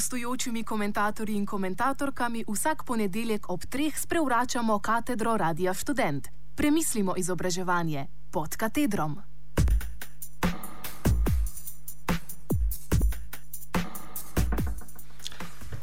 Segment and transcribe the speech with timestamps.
[0.00, 6.28] gostujočimi komentatorji in komentatorkami vsak ponedeljek ob treh sprevračamo katedro Radia Student.
[6.54, 9.18] Premislimo izobraževanje pod katedrom.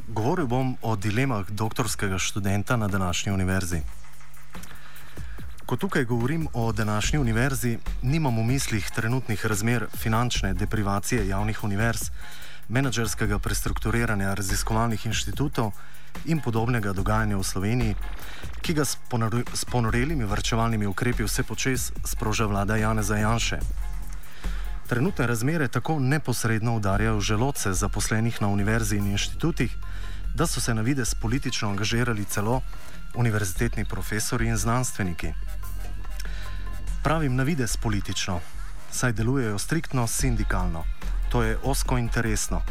[0.07, 3.81] Govoril bom o dilemah doktorskega študenta na današnji univerzi.
[5.65, 12.09] Ko tukaj govorim o današnji univerzi, nimam v mislih trenutnih razmer finančne deprivacije javnih univerz,
[12.69, 15.71] menedžerskega prestrukturiranja raziskovalnih inštitutov
[16.25, 17.95] in podobnega dogajanja v Sloveniji,
[18.61, 23.59] ki ga s ponorelimi vrčevalnimi ukrepi vse počes sproža vlada Janeza Janše.
[24.87, 29.75] Trenutne razmere tako neposredno udarjajo želodce zaposlenih na univerzi in inštitutih,
[30.35, 32.61] da so se na vides politično angažirali celo
[33.15, 35.33] univerzitetni profesori in znanstveniki.
[37.03, 38.39] Pravim na vides politično,
[38.91, 40.83] saj delujejo striktno sindikalno,
[41.29, 42.61] to je osko interesno.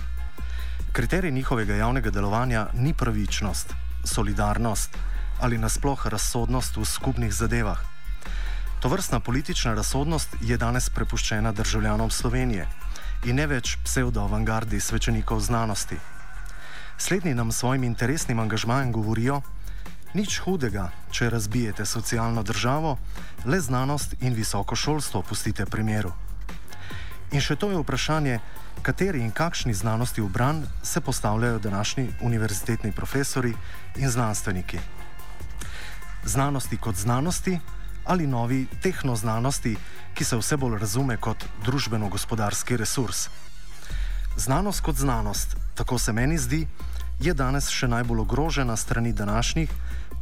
[0.92, 4.96] Kriterij njihovega javnega delovanja ni pravičnost, solidarnost
[5.40, 7.78] ali nasploh razsodnost v skupnih zadevah.
[8.80, 12.68] To vrstna politična razsodnost je danes prepuščena državljanom Slovenije
[13.24, 15.96] in ne več pseudo-avangardi svečenikov znanosti.
[16.98, 19.42] Slednji nam svojim interesnim angažmajem govorijo,
[20.14, 22.96] nič hudega, če razbijete socialno državo,
[23.44, 26.12] le znanost in visoko šolstvo pustite primeru.
[27.32, 28.38] In še to je vprašanje,
[28.82, 33.54] kateri in kakšni znanosti v bran se postavljajo današnji univerzitetni profesori
[33.96, 34.78] in znanstveniki.
[36.24, 37.58] Znanosti kot znanosti
[38.06, 39.76] ali novi tehnoznanosti,
[40.14, 43.28] ki se vse bolj razume kot družbeno-gospodarski resurs.
[44.36, 46.66] Znanost kot znanost, tako se meni zdi,
[47.20, 49.70] je danes še najbolj ogrožena strani današnjih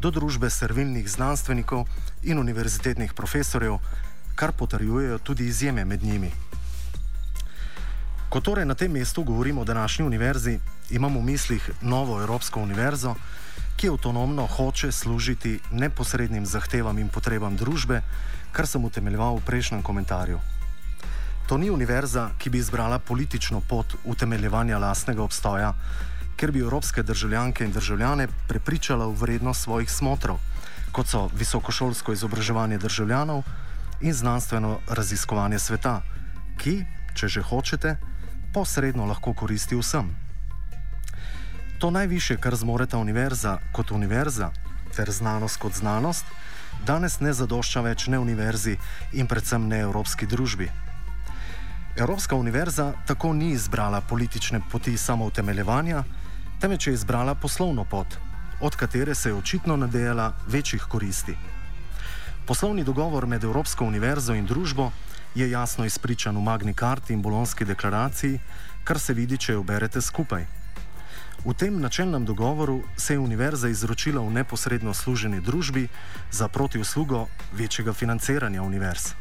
[0.00, 1.84] do družbe servilnih znanstvenikov
[2.22, 3.78] in univerzitetnih profesorjev,
[4.34, 6.32] kar potrjujejo tudi izjeme med njimi.
[8.34, 10.58] Ko torej na tem mestu govorimo o današnji univerzi,
[10.90, 13.14] imamo v mislih novo Evropsko univerzo,
[13.76, 18.00] ki avtonomno hoče služiti neposrednim zahtevam in potrebam družbe,
[18.52, 20.40] kar sem utemeljeval v prejšnjem komentarju.
[21.46, 25.70] To ni univerza, ki bi izbrala politično pot utemeljevanja lastnega obstoja,
[26.36, 30.40] ker bi evropske državljanke in državljane prepričala v vrednost svojih smotrov,
[30.90, 33.44] kot so visokošolsko izobraževanje državljanov
[34.00, 36.00] in znanstveno raziskovanje sveta,
[36.58, 36.82] ki,
[37.14, 37.94] če že hočete,
[38.54, 40.14] posredno lahko koristi vsem.
[41.78, 44.50] To najviše, kar zmore ta univerza kot univerza,
[44.96, 46.24] ter znanost kot znanost,
[46.86, 48.76] danes ne zadošča več ne univerzi
[49.12, 50.70] in predvsem ne evropski družbi.
[51.98, 56.04] Evropska univerza tako ni izbrala politične poti samoutemeljevanja,
[56.60, 58.16] temveč je izbrala poslovno pot,
[58.60, 61.34] od katere se je očitno nadejala večjih koristi.
[62.46, 64.90] Poslovni dogovor med Evropsko univerzo in družbo
[65.34, 68.38] je jasno izpričan v Magni Karti in Bolonski deklaraciji,
[68.84, 70.46] kar se vidi, če jo berete skupaj.
[71.44, 75.88] V tem načelnem dogovoru se je univerza izročila v neposredno služenje družbi
[76.30, 79.12] za protivslugo večjega financiranja univerz.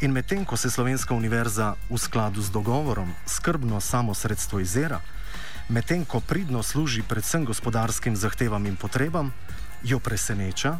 [0.00, 5.00] In medtem, ko se Slovenska univerza v skladu z dogovorom skrbno samo sredstvo izera,
[5.68, 9.32] medtem ko pridno služi predvsem gospodarskim zahtevam in potrebam,
[9.82, 10.78] jo preseneča,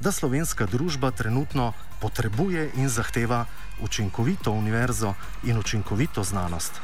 [0.00, 3.44] da slovenska družba trenutno potrebuje in zahteva
[3.80, 6.80] učinkovito univerzo in učinkovito znanost.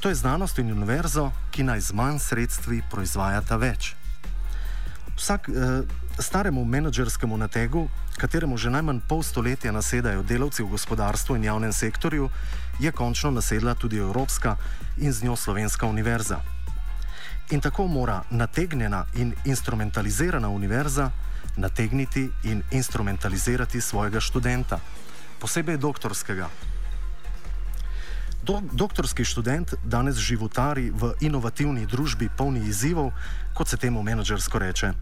[0.00, 3.94] To je znanost in univerzo, ki naj z manj sredstvi proizvajata več.
[5.16, 5.82] Vsak eh,
[6.18, 12.28] staremu menedžerskemu nategu, kateremu že najmanj pol stoletja nasedajo delavci v gospodarstvu in javnem sektorju,
[12.80, 14.56] je končno nasedla tudi Evropska
[14.96, 16.40] in z njo Slovenska univerza.
[17.50, 21.10] In tako mora nategnjena in instrumentalizirana univerza
[21.56, 24.78] nategniti in instrumentalizirati svojega študenta,
[25.40, 26.48] posebej doktorskega.
[28.46, 33.10] Do, doktorski študent danes životari v inovativni družbi polni izzivov,
[33.54, 34.92] kot se temu menedžersko reče.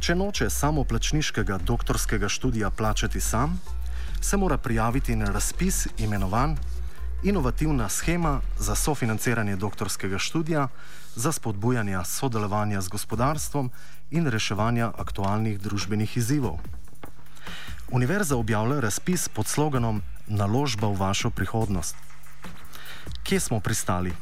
[0.00, 3.60] Če noče samo plačniškega doktorskega študija plačati sam,
[4.20, 6.56] se mora prijaviti na razpis imenovan
[7.22, 10.68] Inovativna schema za sofinanciranje doktorskega študija
[11.14, 13.70] za spodbujanje sodelovanja z gospodarstvom
[14.10, 16.58] in reševanja aktualnih družbenih izzivov.
[17.90, 21.96] Univerza objavlja razpis pod sloganom Naložba v vašo prihodnost.
[23.22, 24.12] Kje smo pristali?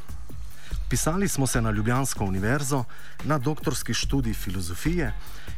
[0.89, 2.85] Pisali smo se na Ljubljansko univerzo
[3.25, 5.13] na doktorski študij filozofije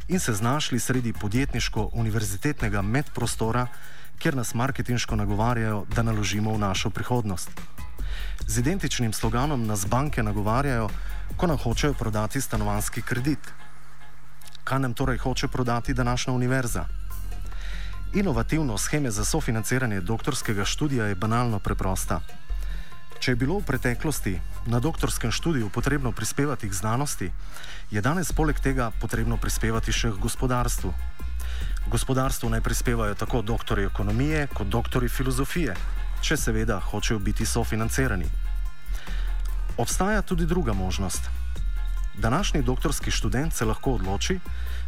[0.07, 3.67] in se znašli sredi podjetniško-univerzitetnega medprostora,
[4.19, 7.51] kjer nas marketinško nagovarjajo, da naložimo v našo prihodnost.
[8.47, 10.89] Z identičnim sloganom nas banke nagovarjajo,
[11.37, 13.39] ko nam hočejo prodati stanovanski kredit.
[14.63, 16.85] Kaj nam torej hoče prodati današnja univerza?
[18.13, 22.21] Inovativno scheme za sofinanciranje doktorskega študija je banalno preprosta.
[23.19, 27.31] Če je bilo v preteklosti na doktorskem študiju potrebno prispevati k znanosti,
[27.91, 30.93] je danes poleg tega potrebno prispevati še k gospodarstvu.
[31.91, 35.75] Gospodarstvu naj prispevajo tako doktori ekonomije kot doktori filozofije,
[36.21, 38.25] če seveda hočejo biti sofinancirani.
[39.77, 41.29] Obstaja tudi druga možnost.
[42.17, 44.39] Današnji doktorski študent se lahko odloči,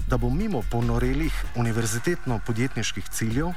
[0.07, 3.53] da bo mimo ponorelih univerzitetno-podjetniških ciljev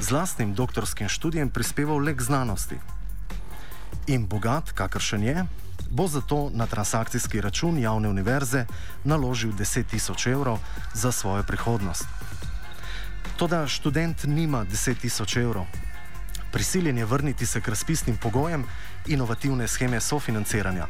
[0.00, 2.76] z lastnim doktorskim študijem prispeval le k znanosti.
[4.06, 5.46] In bogat, kakršen je,
[5.90, 8.66] bo zato na transakcijski račun javne univerze
[9.04, 10.58] naložil 10 tisoč evrov
[10.94, 12.04] za svojo prihodnost.
[13.36, 15.66] Toda študent nima 10 tisoč evrov.
[16.52, 18.64] Prisiljen je vrniti se k razpisnim pogojem
[19.06, 20.86] inovativne scheme sofinanciranja.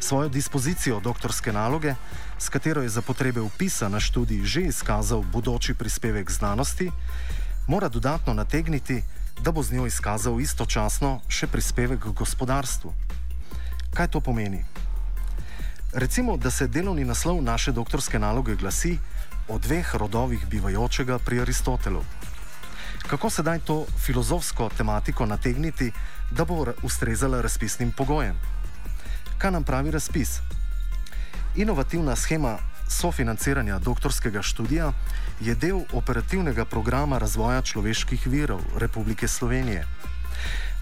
[0.00, 1.94] Svojo dispozicijo doktorske naloge,
[2.38, 6.90] s katero je za potrebe upisa na študij že izkazal bodoči prispevek znanosti,
[7.68, 9.02] mora dodatno nategniti,
[9.40, 12.92] da bo z njo izkazal istočasno še prispevek k gospodarstvu.
[13.94, 14.64] Kaj to pomeni?
[15.92, 18.98] Recimo, da se delovni naslov naše doktorske naloge glasi
[19.48, 22.04] o dveh rodovih bivajočega pri Aristotelu.
[23.06, 25.92] Kako sedaj to filozofsko tematiko nategniti,
[26.30, 28.36] da bo ustrezala razpisnim pogojem?
[29.38, 30.40] Kaj nam pravi razpis?
[31.56, 32.58] Inovativna schema
[32.88, 34.92] sofinanciranja doktorskega študija
[35.40, 39.86] je del operativnega programa razvoja človeških virov Republike Slovenije.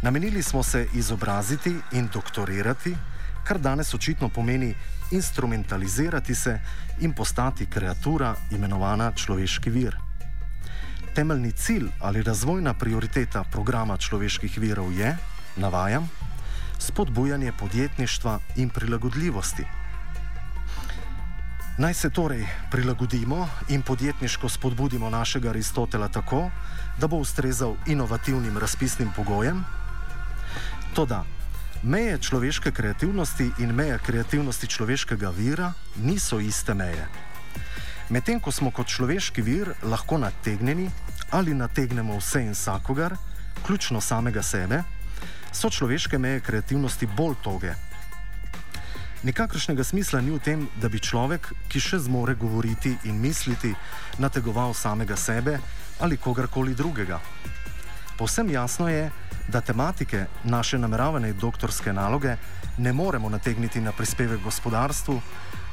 [0.02, 2.96] Namenili smo se izobraziti in doktorirati,
[3.44, 4.74] kar danes očitno pomeni
[5.12, 6.58] instrumentalizirati se
[7.00, 9.96] in postati kreatura, imenovana človeški vir.
[11.14, 15.16] Temeljni cilj ali razvojna prioriteta programa človeških virov je,
[15.56, 16.08] navajam,
[16.78, 19.64] spodbujanje podjetništva in prilagodljivosti.
[21.78, 26.50] Naj se torej prilagodimo in podjetniško spodbudimo našega Aristotela tako,
[27.00, 29.64] da bo ustrezal inovativnim razpisnim pogojem.
[30.94, 31.24] Toda
[31.82, 37.06] meje človeške kreativnosti in meje kreativnosti človeškega vira niso iste meje.
[38.10, 40.90] Medtem ko smo kot človeški vir lahko nategnjeni
[41.30, 43.16] ali nategnemo vse in vsakogar,
[43.66, 44.82] ključno samega sebe,
[45.52, 47.74] so človeške meje kreativnosti bolj toge.
[49.22, 53.74] Nikakršnega smisla ni v tem, da bi človek, ki še zmore govoriti in misliti,
[54.18, 55.58] nategoval samega sebe
[56.00, 57.20] ali kogarkoli drugega.
[58.22, 59.10] Povsem jasno je,
[59.48, 62.36] da tematike naše nameravane doktorske naloge
[62.78, 65.20] ne moremo nategniti na prispevek gospodarstvu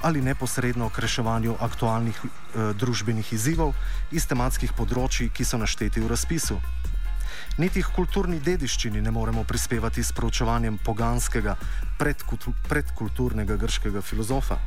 [0.01, 3.75] ali neposredno k reševanju aktualnih e, družbenih izzivov
[4.11, 6.57] iz tematskih področji, ki so našteti v razpisu.
[7.61, 11.53] Niti k kulturni dediščini ne moremo prispevati s proučevanjem poganskega,
[12.01, 14.57] predkulturnega grškega filozofa.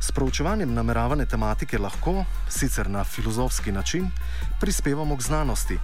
[0.00, 4.08] S proučevanjem nameravane tematike lahko, sicer na filozofski način,
[4.60, 5.76] prispevamo k znanosti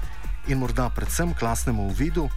[0.48, 2.28] in morda predvsem klasnemu uvidu,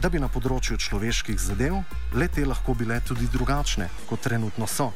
[0.00, 1.80] da bi na področju človeških zadev
[2.14, 4.92] le te lahko bile tudi drugačne, kot trenutno so.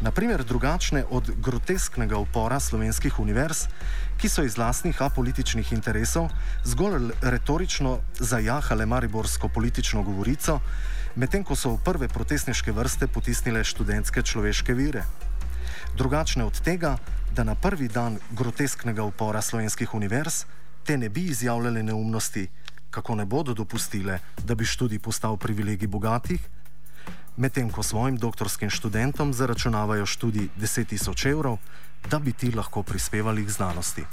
[0.00, 3.66] Naprimer, drugačne od grotesknega upora slovenskih univerz,
[4.16, 6.30] ki so iz lastnih apolitičnih interesov
[6.64, 10.60] zgolj retorično zajahale mariborsko politično govorico,
[11.20, 15.04] medtem ko so v prve protestniške vrste potisnile študentske človeške vire.
[16.00, 16.96] Drugačne od tega,
[17.36, 20.44] da na prvi dan grotesknega upora slovenskih univerz
[20.84, 22.48] te ne bi izjavljale neumnosti,
[22.90, 26.40] kako ne bodo dopustile, da bi študij postal privilegij bogatih
[27.40, 31.56] medtem ko svojim doktorskim študentom zaračunavajo študij 10 tisoč evrov,
[32.10, 34.04] da bi ti lahko prispevali k znanosti.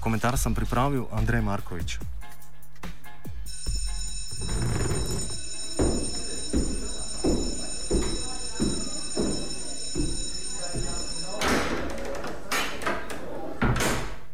[0.00, 1.98] Komentar sem pripravil Andrej Markovič.